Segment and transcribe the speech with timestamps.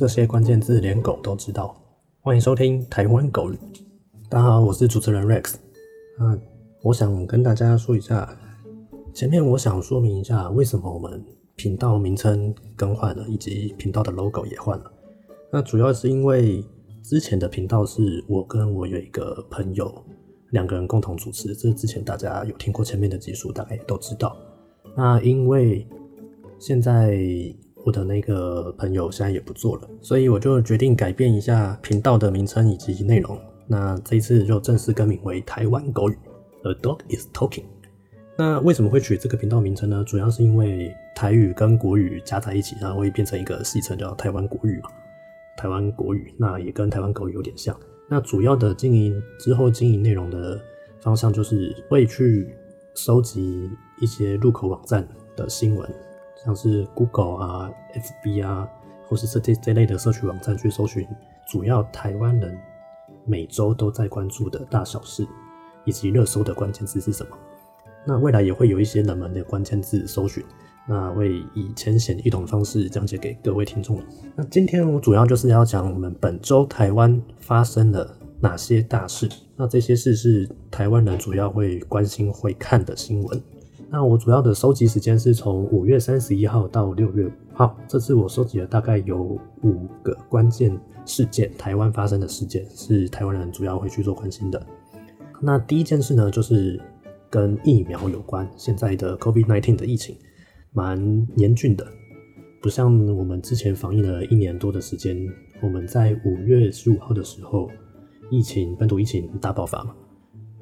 [0.00, 1.76] 这些关键字连狗都知道。
[2.22, 3.58] 欢迎收听台湾狗语。
[4.30, 5.56] 大家好，我是主持人 Rex。
[6.18, 6.38] 那
[6.80, 8.34] 我想跟大家说一下，
[9.12, 11.22] 前面我想说明一下为什么我们
[11.54, 14.90] 频道名称更换了，以及频道的 logo 也换了。
[15.52, 16.64] 那主要是因为
[17.02, 19.94] 之前的频道是我跟我有一个朋友
[20.52, 24.34] 两个人共同主持，这之前大家有听过前面的技术，大概也都知道。
[24.96, 25.86] 那因为
[26.58, 27.22] 现在
[27.84, 33.38] 我的那个朋友现在也不做了，所以我就决定改变一下频道的名称以及内容。
[33.66, 36.18] 那这一次就正式更名为台湾狗语
[36.64, 37.64] ，A Dog is Talking。
[38.36, 40.02] 那为什么会取这个频道名称呢？
[40.06, 44.90] 主要是因为台语跟国语加在一起，然后会变成一个戏称叫台湾国语嘛。
[45.56, 47.78] 台湾国语那也跟台湾狗语有点像。
[48.08, 50.60] 那主要的经营之后经营内容的
[51.00, 52.54] 方向就是会去
[52.94, 55.88] 收集一些入口网站的新闻。
[56.44, 58.68] 像是 Google 啊、FB 啊，
[59.06, 61.06] 或是这这这类的社区网站去搜寻
[61.46, 62.58] 主要台湾人
[63.26, 65.26] 每周都在关注的大小事，
[65.84, 67.36] 以及热搜的关键字是什么。
[68.06, 70.42] 那未来也会有一些冷门的关键字搜寻，
[70.88, 74.00] 那会以浅显易懂的方式讲解给各位听众。
[74.34, 79.28] 那今天我主要就是要讲我们本周台湾发生了哪些大事。
[79.54, 83.42] 那这些事是台湾人主要会关心、会看的新闻。
[83.92, 87.76] 那我主要的收集时间是从五月三十一号到六月五号。
[87.88, 94.64] 这次我收集了大概有五个关键事件，台湾发生的事件是台湾人主要会去做关心的。
[95.40, 96.80] 那第一件事呢，就是
[97.28, 98.48] 跟疫苗有关。
[98.56, 100.16] 现在的 COVID-19 的疫情
[100.72, 101.84] 蛮严峻的，
[102.62, 105.16] 不像我们之前防疫了一年多的时间。
[105.60, 107.68] 我们在五月十五号的时候，
[108.30, 109.92] 疫情本土疫情大爆发嘛。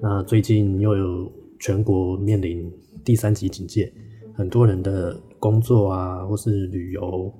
[0.00, 2.72] 那最近又有全国面临。
[3.04, 3.90] 第三级警戒，
[4.34, 7.32] 很多人的工作啊，或是旅游，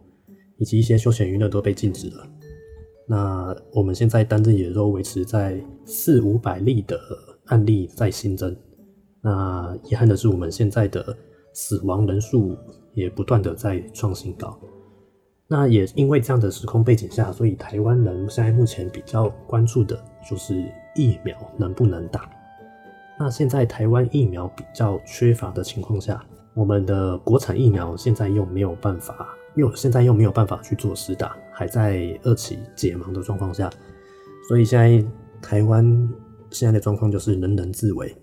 [0.56, 2.26] 以及一些休闲娱乐都被禁止了。
[3.06, 6.98] 那我们现在单日也都维持在四五百例的
[7.46, 8.56] 案例在新增。
[9.20, 11.14] 那遗憾的是，我们现在的
[11.52, 12.56] 死亡人数
[12.94, 14.58] 也不断的在创新高。
[15.48, 20.54] 那也因为这样的时空背景下，所以台湾人现在目前比较关注的就是
[20.94, 22.30] 疫苗能不能打。
[23.20, 26.24] 那现在台湾疫苗比较缺乏的情况下，
[26.54, 33.68] 我们的国产疫苗现在又没有办法，又现在又没有办法去做实打，还在二期解盲的状况下，
[34.48, 35.04] 所以现在
[35.42, 35.84] 台湾
[36.50, 38.14] 现在的状况就是人人自危，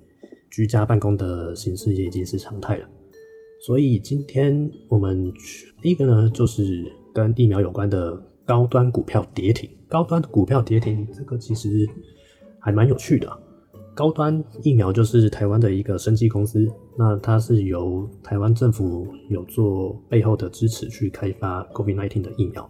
[0.49, 2.87] 居家办公的形式也已经是常态了。
[3.65, 5.29] 所以今天我们
[5.81, 11.85] 第一个呢，就是跟疫苗有关的高端股票跌停，高端股票跌停，这个其实
[12.59, 13.29] 还蛮有趣的。
[13.95, 16.67] 高端疫苗就是台湾的一个生技公司，
[16.97, 22.69] 那它是由台湾政府有做背后的支持去开发 COVID-19 的疫苗。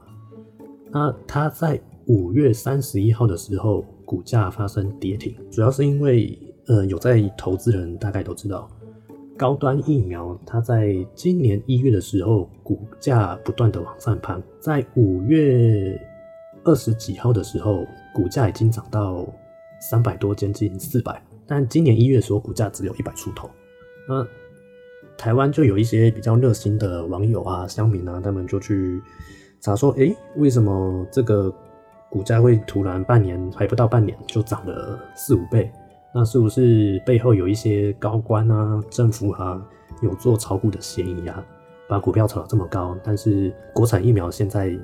[0.91, 6.37] 那它在五月三十一号的时候，股价发生跌停，主要是因为，
[6.67, 8.69] 呃，有在投资人大概都知道，
[9.35, 15.99] 高端疫苗它在今年一月的时候，股价不断的往上攀，在五月
[16.63, 17.83] 二十几号的时候，
[18.13, 19.27] 股价已经涨到。
[19.79, 23.49] 三百多，接近四百，但今年一月的时候，股价只有一百出头。
[24.07, 24.25] 那
[25.17, 29.01] 台湾就有一些比较热心的网友啊、乡民啊，他们就去
[29.61, 31.53] 查说，哎，为什么这个
[32.09, 35.71] 股价会突然半年还不到半年就涨了四五倍？
[36.13, 39.61] 那是不是背后有一些高官啊、政府啊
[40.01, 41.43] 有做炒股的嫌疑啊，
[41.89, 42.97] 把股票炒得这么高？
[43.03, 44.77] 但是国产疫苗现在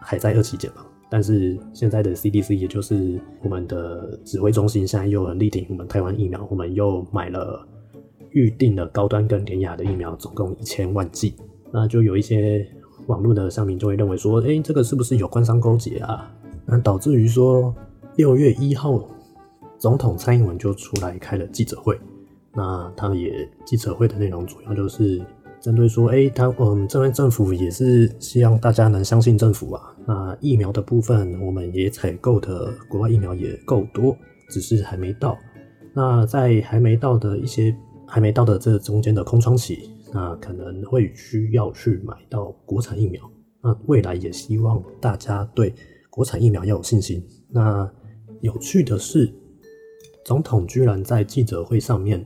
[0.00, 0.95] 还在二期解盲。
[1.08, 7.64] 但是现在的 CDC，也就是我们的指挥中心，现在又很力挺我们台湾疫苗，我们又买了
[8.30, 11.34] 预定的高端跟典雅的疫苗，总共一千万剂。
[11.72, 12.66] 那就有一些
[13.06, 16.28] 网络的乡民就会认为说，哎，这个是不是有官商勾结啊？
[16.64, 17.74] 那导致于说
[18.16, 19.00] 六月一号，
[19.78, 21.96] 总统蔡英文就出来开了记者会，
[22.52, 25.22] 那他也记者会的内容主要就是。
[25.60, 29.82] 针对说，哎，他，嗯，这边政府也是希望大家能相信政府啊。
[30.06, 34.16] 那疫苗的部分，我们也采购的国外疫苗也够多，
[34.48, 35.36] 只是还没到。
[35.92, 37.74] 那在还没到的一些
[38.06, 43.20] 还没到的这中间的空窗期，那可能会需要去买到国产疫苗。
[43.60, 45.74] 那未来也希望大家对
[46.10, 47.20] 国产疫苗要有信心。
[47.48, 47.90] 那
[48.40, 49.32] 有趣的是，
[50.24, 52.24] 总统居然在记者会上面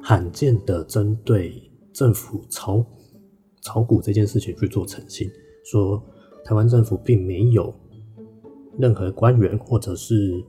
[0.00, 1.69] 罕见的针对。
[1.92, 2.84] 政府炒
[3.62, 5.30] 炒股这件事情去做澄清，
[5.64, 6.02] 说
[6.44, 7.74] 台湾政府并没有
[8.78, 10.42] 任何官员或者是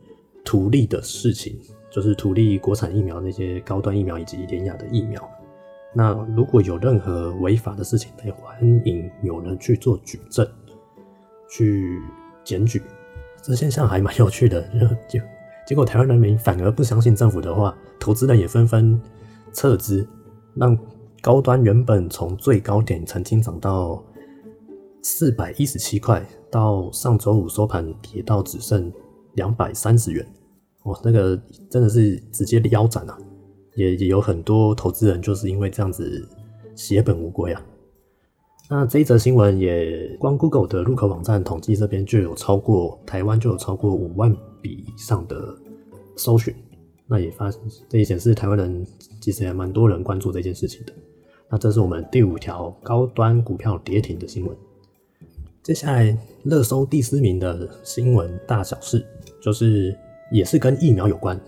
[0.45, 1.59] 图利的事情，
[1.91, 5.21] 就是图利国产疫苗那些高端疫苗以及廉雅的疫苗。
[5.93, 10.47] 那如果有任何违法的事情，也欢迎有人去做举证，
[11.49, 11.99] 去
[12.45, 12.81] 检举，
[13.41, 14.61] 这现象还蛮有趣的。
[15.09, 15.19] 就
[15.67, 18.97] 结果台湾人民反而不相信政府的话，投资人也纷纷
[19.51, 20.07] 撤资，
[20.55, 20.77] 让
[21.21, 24.03] 高端原本从最高点曾经涨到
[25.03, 28.91] 四百一十七块，到上周五收盘跌到只剩
[29.35, 30.27] 两百三十元。
[30.83, 31.39] 哇，那个
[31.69, 33.15] 真的是直接腰斩啊！
[33.75, 36.27] 也也有很多投资人就是因为这样子
[36.75, 37.61] 血本无归啊。
[38.67, 45.55] 那这一则新闻也，光 Google 的入口网站统计这边就有超过台湾就有超过五万笔以上的
[46.15, 46.55] 搜寻，
[47.05, 47.51] 那也发
[47.87, 48.85] 这也显示台湾人
[49.19, 50.93] 其实也蛮多人关注这件事情的。
[51.51, 54.55] 那这是我们第五条高端股票跌停的新闻。
[55.61, 59.05] 接下来热搜第四名的新闻大小事，
[59.41, 59.95] 就是
[60.31, 61.39] 也是跟疫苗有关，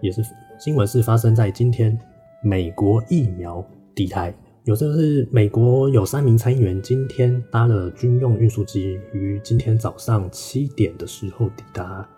[0.00, 0.20] 也是。
[0.58, 1.98] 新闻是发生在今天，
[2.42, 3.64] 美国疫苗
[3.94, 12.08] 抵台，有就是美国有三名参议员今天搭了军用运输机，于今天早上七点的时候抵达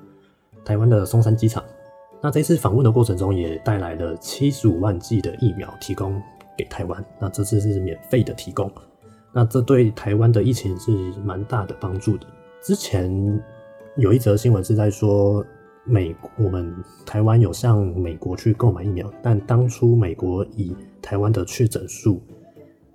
[0.64, 1.62] 台湾的松山机场。
[2.20, 6.20] 那这次访问的过程中，也带来了七十五万剂的疫苗提供
[6.56, 7.05] 给台湾。
[7.21, 8.71] 那这次是免费的提供，
[9.33, 10.91] 那这对台湾的疫情是
[11.25, 12.27] 蛮大的帮助的。
[12.62, 13.43] 之前
[13.97, 15.45] 有一则新闻是在说。
[15.87, 16.75] 美，我们
[17.05, 22.23] 台湾有向美国去购买疫苗，但当初美国以台湾的确诊数，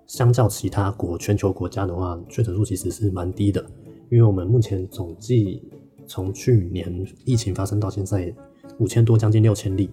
[0.08, 3.64] 相较其他国全球国家的话，确诊数其实是蛮低的。
[4.10, 5.62] 因为我们目前总计
[6.08, 8.34] 从去年疫情发生到现在，
[8.80, 9.92] 五千多将近六千例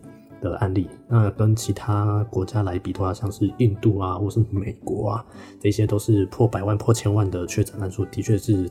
[0.51, 5.27] 的案例，那跟其他国家来比的话，像是印度啊，或是美国啊，
[5.61, 8.71] 这些都是破百万、破千万的确诊案数，的确是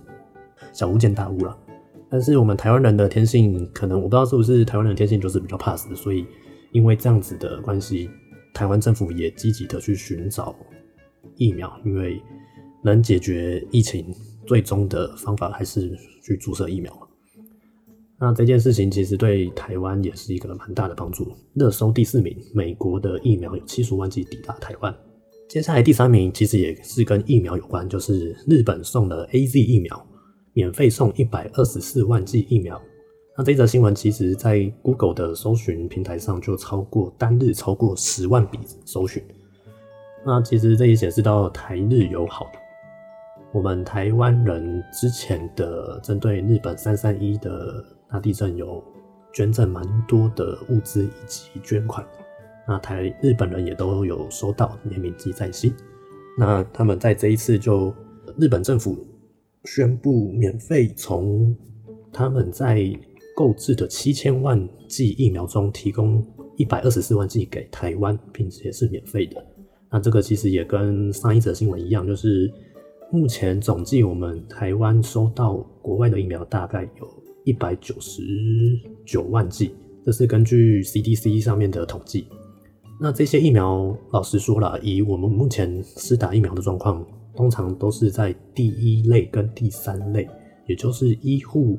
[0.71, 1.57] 小巫见大巫了。
[2.09, 6.25] 但是我们台湾人的天性，可能我不知道是不是台湾人的天性就是比较怕死，所以
[6.71, 8.09] 因为这样子的关系，
[8.53, 10.55] 台湾政府也积极的去寻找
[11.35, 12.21] 疫苗，因为
[12.83, 14.13] 能解决疫情
[14.45, 15.91] 最终的方法还是
[16.23, 17.04] 去注射疫苗
[18.25, 21.31] 那这件事情其实对台湾也是一个蛮大的帮助。
[21.53, 24.91] 热搜第四名，美国的疫苗有七十万剂抵达台湾。
[25.47, 30.03] 接下来第三名其实也是跟疫苗有关，就是日本送的 A Z 疫苗。
[30.53, 32.81] 免费送一百二十四万剂疫苗，
[33.37, 39.21] 那这则新闻其实，在 Google 的搜寻平台上就超过单日超过十万笔搜寻。
[40.25, 42.47] 那其实这也显示到台日友好。
[43.53, 48.83] 我们台湾人之前的针对日本三三一的大地震有
[49.33, 52.05] 捐赠蛮多的物资以及捐款，
[52.67, 55.73] 那台日本人也都有收到，也铭记在心。
[56.37, 57.93] 那他们在这一次就
[58.37, 58.97] 日本政府。
[59.67, 61.57] 宣布免费从
[62.13, 62.87] 他们在
[63.35, 66.23] 购置的七千万剂疫苗中提供
[66.55, 69.43] 一百二十四万剂给台湾，并且是免费的。
[69.89, 72.47] 那这个其实也跟上一则新闻一样，就是
[73.11, 78.21] 目前总计我们台湾收到国外的疫苗大概有一百九十
[79.05, 82.27] 九万剂，这是根据 CDC 上面的统计。
[82.99, 87.05] 那这些疫苗，老实说了，以我们目前施打疫苗的状况。
[87.37, 90.25] 通常都是在第一类跟第三类，
[90.67, 91.77] 也就是医护、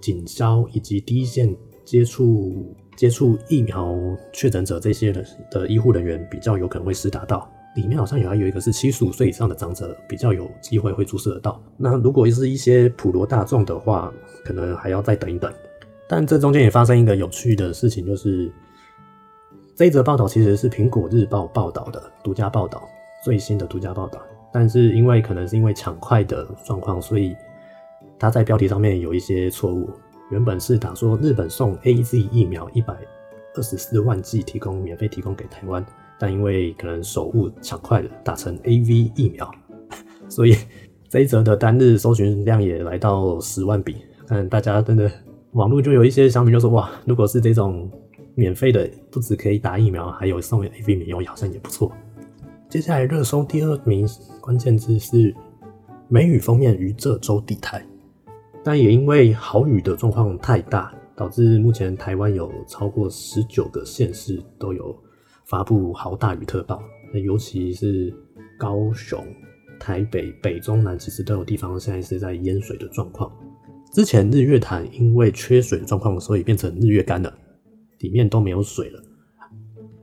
[0.00, 1.54] 警消以及第一线
[1.84, 3.96] 接触接触疫苗
[4.32, 7.48] 确诊者这些的的医护人员比较有可能会施打到。
[7.74, 11.62] 里面好像有还有一个是七十五岁以上的长者比较有机会会注射得到。
[11.76, 14.12] 那如果是一些普罗大众的话，
[14.44, 15.52] 可能还要再等一等。
[16.08, 18.52] 但这中间也发生一个有趣的事情，就是
[19.74, 22.86] 这一则报道其实是苹果日报报道的独家报道，
[23.24, 24.20] 最新的独家报道。
[24.52, 27.34] 但是因为可能是因为抢快的状况，所以
[28.18, 29.88] 他在标题上面有一些错误。
[30.30, 32.94] 原本是打说日本送 A Z 疫苗一百
[33.54, 35.84] 二十四万剂提供免费提供给台湾，
[36.22, 39.50] 但因为可能手误抢快了，打成 A V 疫苗，
[40.30, 40.54] 所以
[41.10, 43.96] 这一则的单日搜寻量也来到十万笔。
[44.28, 45.10] 看大家真的
[45.50, 47.90] 网络就有一些小米就说哇，如果是这种
[48.36, 51.90] 免费的，不止可以打疫苗，还有送 A V 免疫，好像也不错。
[52.68, 54.08] 接下来热搜第二名
[54.40, 55.34] 关键字是
[56.06, 57.84] 梅雨封面于这周地台，
[58.62, 64.96] 但也因为豪雨的状况太大，导致目前台湾有超过十九个县市都有
[65.52, 66.82] 发布豪大雨特报，
[67.12, 68.10] 那尤其是
[68.58, 69.22] 高雄、
[69.78, 73.30] 台北、北中南，其实都有地方现在是在淹水的状况。
[73.92, 77.30] 之前日月潭因为缺水的状况，所以变成日月干了，
[77.98, 79.02] 里面都没有水了。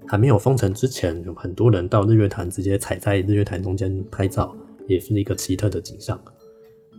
[0.08, 4.56] 还没有封城之前，有很多人到日月潭直接踩在日月潭中间拍照，
[4.88, 6.22] 也是一个奇特的景象。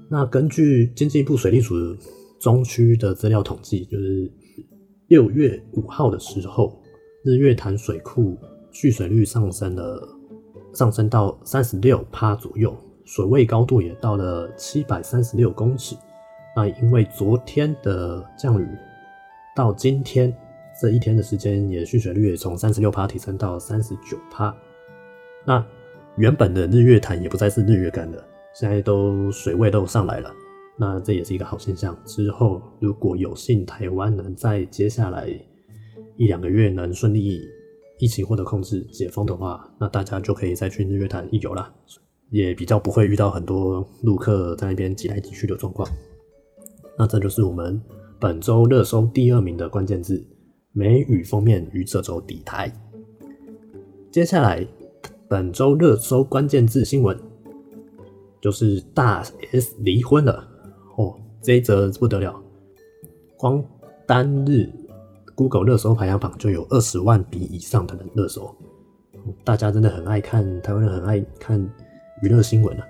[0.09, 1.77] 那根据经济部水利署
[2.41, 4.29] 中区的资料统计，就是
[5.07, 6.80] 六月五号的时候，
[7.23, 8.35] 日月潭水库
[8.71, 10.09] 蓄水率上升了，
[10.73, 12.75] 上升到三十六趴左右，
[13.05, 15.95] 水位高度也到了七百三十六公尺。
[16.57, 18.67] 那因为昨天的降雨
[19.55, 20.35] 到今天
[20.81, 24.57] 这一天的时间，也蓄水率也从三十六帕提升到三十九帕。
[25.45, 25.63] 那
[26.17, 28.25] 原本的日月潭也不再是日月干了，
[28.55, 30.33] 现在都水位都上来了。
[30.75, 31.95] 那这也是一个好现象。
[32.07, 35.29] 之后如果有幸台湾能在接下来
[36.21, 37.41] 一两个月能顺利
[37.99, 41.73] 疫情获得控制、解封的话，那大家就可以再去日月潭一游了，
[42.29, 45.89] 也比较不会遇到很多陆客在那边挤来挤去的状况。
[46.99, 47.81] 那这就是我们
[48.19, 50.23] 本周热搜第二名的关键字：
[50.73, 52.71] 梅雨封面于这周底台。
[54.11, 54.67] 接下来
[55.27, 57.19] 本周热搜关键字新闻
[58.43, 59.23] 就是大
[59.53, 60.47] S 离婚了
[60.99, 62.39] 哦，这一则不得了，
[63.39, 63.65] 光
[64.07, 64.71] 单日
[65.41, 68.55] Google 热搜排行榜就有二十万笔以上的热搜，
[69.43, 71.59] 大家真的很爱看，台湾人很爱看
[72.21, 72.87] 娱乐新闻啊。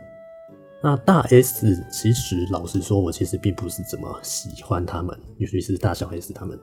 [0.82, 6.58] 那大 S 其实老实说，我其实并不是怎么喜欢他们，尤其是大小 S 他们。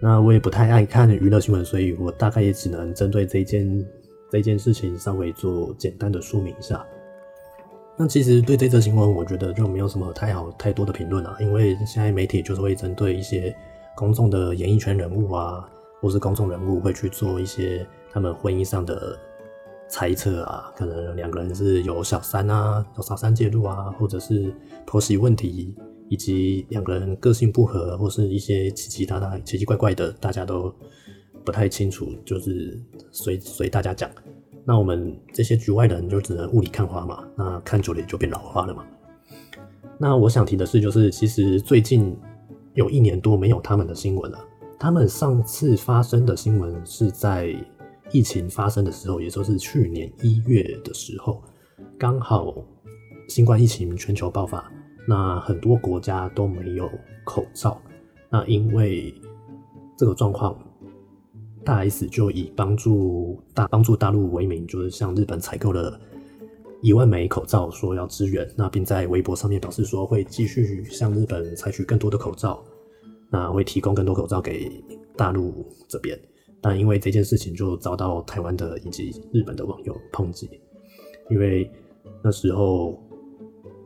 [0.00, 3.84] 那我也不太爱看娱乐新闻，所以我大概也只能针对这件
[4.30, 6.86] 这件事情稍微做简单的说明一下。
[7.96, 13.52] 那其实对这则新闻，我觉得就没有什么太好太多的评论了，因为现在媒体就是会针对一些
[13.96, 15.68] 公众的演艺圈人物啊，
[16.00, 19.18] 或是公众人物会去做一些他们婚姻上的。
[19.88, 24.52] 猜测啊，可能两个人是有小三啊，有小三介入啊，或者是
[24.84, 25.72] 婆媳问题，
[26.08, 30.74] 以及两个人个性不合，或是一些奇奇他他奇奇怪怪的，大家都
[31.44, 32.76] 不太清楚，就是
[33.12, 34.10] 随随大家讲。
[34.64, 38.84] 那我们这些局外人就只能雾里看花嘛，那看久了也就变老花了嘛。
[40.00, 42.18] 那我想提的是，就是其实最近
[42.76, 44.38] 有一年多没有他们的新闻了。
[44.78, 47.52] 他们上次发生的新闻是在。
[48.12, 51.42] 疫情发生的时候，也就是去年一月的时候，
[51.98, 52.54] 刚好
[53.28, 54.70] 新冠疫情全球爆发，
[55.08, 56.88] 那很多国家都没有
[57.24, 57.82] 口罩。
[58.30, 59.12] 那因为
[59.96, 60.56] 这个状况，
[61.64, 66.00] 大 S 就以帮助大帮助大陆为名，就是向日本采购了
[66.86, 68.48] 一万枚口罩，说要支援。
[68.54, 72.62] 那并在微博上面表示说，会继续向日本采取更多的口罩，
[73.28, 74.70] 那会提供更多口罩给
[75.16, 76.16] 大陆这边。
[76.60, 80.48] 但因为这件事情就遭到台湾的以及日本的网友抨击，
[81.28, 81.68] 因为
[82.22, 82.96] 那时候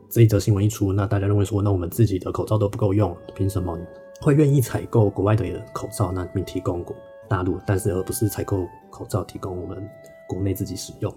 [0.07, 3.75] 这一则新闻一出，那大家认为说，那我们自己的口罩都不够用，凭什么
[4.21, 5.43] 会愿意采购国外的
[5.73, 6.85] 口罩，那并提供
[7.27, 9.83] 大陆，但是而不是采购口罩提供我们
[10.29, 11.11] 国内自己使用？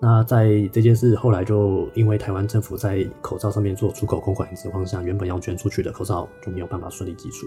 [0.00, 7.46] 那在这件事后来就因为台湾政府在口罩上面做出口公款的情况下，原本要捐出去的口罩就没有办法顺利寄出，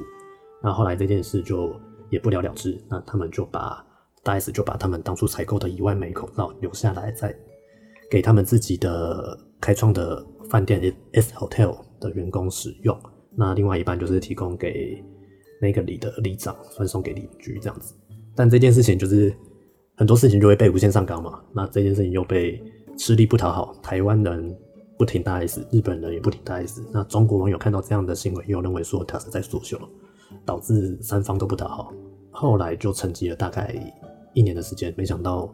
[0.62, 1.74] 那后来这件事就。
[2.10, 3.84] 也不了了之，那他们就把
[4.22, 7.36] 大 S 就把他们当初采购的一万枚口罩留下来，再
[8.08, 12.96] 给他们自己的开创的饭店 S Hotel 的员工使用。
[13.36, 15.04] 那另外一半就是提供给
[15.60, 17.96] 那个里的里长分送给邻居这样子。
[18.36, 19.36] 但这件事情就是
[19.96, 21.40] 很多事情就会被无限上纲嘛。
[21.54, 22.62] 那这件事情又被
[22.98, 24.58] 吃力不讨好，台湾人
[24.98, 26.84] 不挺大 S，日本人也不挺大 S。
[26.92, 29.80] 那中国网友看到这样的新闻，又认为说他是在作秀。
[30.46, 31.94] 导致三方都不讨好，
[32.32, 33.72] 后来就沉寂了大概
[34.34, 34.92] 一年的时间。
[34.98, 35.48] 没想到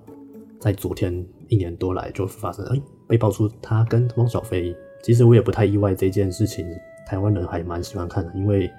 [0.57, 4.73] 在昨天一年多来就发生，哎，被爆出他跟汪小菲。
[5.03, 6.65] 其实我也不太意外这件事情，
[7.05, 8.71] 台湾人还蛮喜欢看的，因为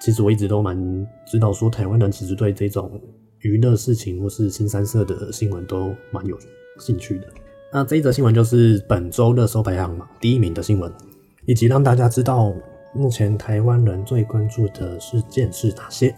[0.00, 0.76] 其实我一直都蛮
[1.24, 3.00] 知道说台湾人其实对这种
[3.44, 6.36] 娱乐事情或是新三色的新闻都蛮有
[6.80, 7.28] 兴趣的。
[7.72, 10.92] 那这一则新闻就是本周热搜排行榜第一名的新闻，
[11.46, 12.52] 以及让大家知道。
[12.96, 16.14] 目前台湾人最关注的事件是哪些？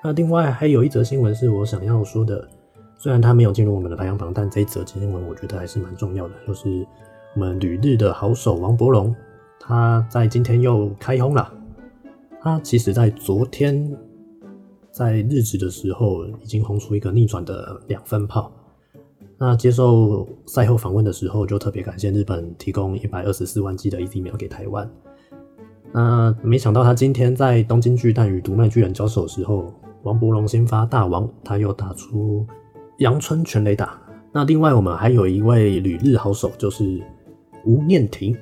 [0.00, 2.48] 那另外还有一则新闻是我想要说的，
[2.96, 6.86] 虽然它没有进入我们的排行榜，但这一则新闻我觉得还是蛮重要的，就是
[7.34, 9.12] 我们旅日的好手王伯龙，
[9.58, 11.52] 他在今天又开轰了。
[12.40, 13.92] 他其实在昨天
[14.96, 18.50] 在日职的时候已经轰出一个逆转的两分炮。
[19.36, 24.90] 那接受赛后访问的时候，就特别感谢日本提供一百二十四万剂的疫苗给台湾。
[25.92, 29.70] 那没想到他今天在东京巨蛋与独卖巨人交手的时候，
[30.02, 32.46] 王伯龙先发大王，他又打出
[33.00, 34.00] 阳春全垒打。
[34.32, 37.02] 那另外我们还有一位旅日好手，就是
[37.66, 38.34] 吴念婷，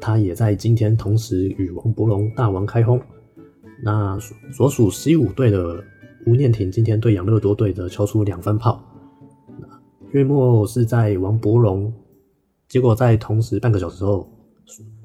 [0.00, 3.00] 他也在今天同时与王伯龙大王开轰。
[3.84, 4.18] 那
[4.52, 5.82] 所属西武队的
[6.26, 8.82] 吴念婷今天对养乐多队的敲出两分炮。
[10.12, 11.92] 月末是在王伯龙，
[12.68, 14.28] 结果在同时半个小时后。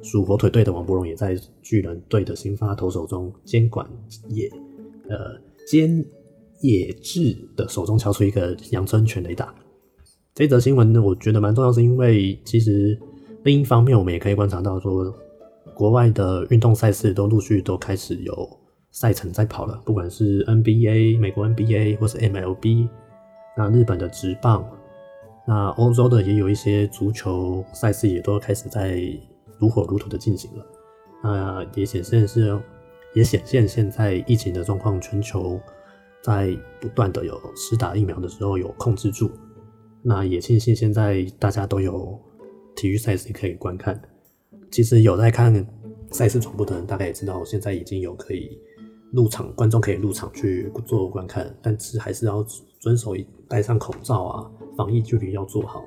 [0.04, 3.86] 属火腿队的王柏荣也在巨人队的新发投手中监管
[4.30, 4.48] 野
[5.10, 5.36] 呃
[5.68, 6.06] 兼
[6.62, 9.54] 野智的手中敲出一个阳春全垒打。
[10.36, 12.98] 这则新闻呢，我觉得蛮重要，是因为其实
[13.44, 15.14] 另一方面我们也可以观察到说，
[15.74, 18.57] 国外的运动赛事都陆续都开始有
[19.00, 22.90] 赛程在跑了，不管是 NBA、美国 NBA 或是 MLB，
[23.56, 24.68] 那日本的职棒，
[25.46, 29.00] 那欧洲的也有一些足球赛事也都开始在
[29.60, 30.66] 如火如荼的进行了。
[31.24, 32.60] 那也显现是，
[33.14, 35.62] 也显现现在疫情的状况，全球
[36.24, 39.30] 在不断的有施打疫苗的时候有控制住。
[40.02, 42.20] 那也庆幸现在大家都有
[42.76, 44.02] 体育赛事可以观看。
[44.72, 45.54] 其实有在看
[46.10, 48.58] 赛事转播的人，大概也知道，现在已经有可以
[49.14, 52.46] 入场，观众可以入场去做观看，但是还是要
[52.80, 53.16] 遵守
[53.48, 55.84] 戴上口罩啊，防疫距离要做好。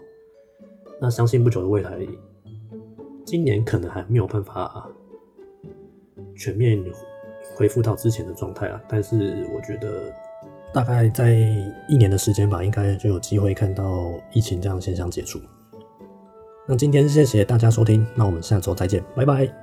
[1.00, 1.99] 那相信不久的未来，
[3.25, 4.89] 今年可能还没有办法
[6.37, 6.83] 全面
[7.57, 10.12] 恢复到之前的状态啊，但是我觉得
[10.73, 11.33] 大概在
[11.89, 15.39] 一年的时间吧，应该就有机会看到疫情这样现象解除。
[16.67, 19.60] 那今天谢谢大家收听，那我们下周再见，拜拜。